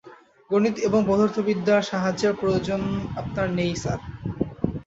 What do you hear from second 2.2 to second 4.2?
প্রয়োজন আপনার নেই, স্যার।